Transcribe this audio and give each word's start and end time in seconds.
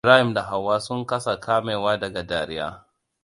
Ibrahim 0.03 0.33
da 0.33 0.43
Hauwa 0.49 0.79
sun 0.79 1.05
kasa 1.05 1.39
kamewa 1.39 1.97
daga 1.97 2.23
dariya. 2.23 2.85